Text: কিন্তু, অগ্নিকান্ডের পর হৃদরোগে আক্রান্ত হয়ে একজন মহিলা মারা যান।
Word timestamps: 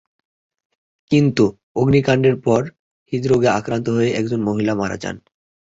কিন্তু, 1.11 1.45
অগ্নিকান্ডের 1.75 2.35
পর 2.41 2.61
হৃদরোগে 3.13 3.49
আক্রান্ত 3.49 3.87
হয়ে 3.89 4.09
একজন 4.11 4.39
মহিলা 4.41 4.73
মারা 4.75 4.97
যান। 4.97 5.15